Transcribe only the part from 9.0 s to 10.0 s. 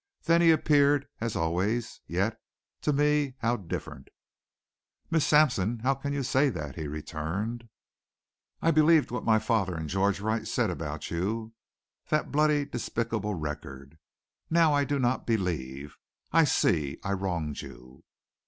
what my father and